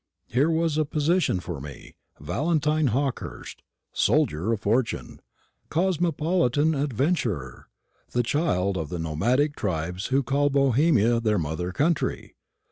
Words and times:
Here 0.25 0.49
was 0.49 0.79
a 0.79 0.83
position 0.85 1.39
for 1.39 1.61
me, 1.61 1.93
Valentine 2.19 2.87
Hawkehurst, 2.87 3.61
soldier 3.93 4.51
of 4.51 4.61
fortune, 4.61 5.21
cosmopolitan 5.69 6.73
adventurer, 6.73 7.67
and 8.11 8.25
child 8.25 8.79
of 8.79 8.89
the 8.89 8.97
nomadic 8.97 9.55
tribes 9.55 10.07
who 10.07 10.23
call 10.23 10.49
Bohemia 10.49 11.19
their 11.19 11.37
mother 11.37 11.71
country! 11.71 12.33